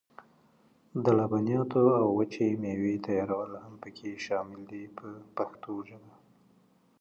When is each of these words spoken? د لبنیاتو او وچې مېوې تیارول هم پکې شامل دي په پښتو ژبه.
د 1.03 1.05
لبنیاتو 1.19 1.83
او 1.99 2.07
وچې 2.17 2.47
مېوې 2.61 2.95
تیارول 3.07 3.51
هم 3.63 3.73
پکې 3.81 4.09
شامل 4.25 4.61
دي 4.71 4.83
په 4.97 5.07
پښتو 5.37 5.73
ژبه. 5.87 6.13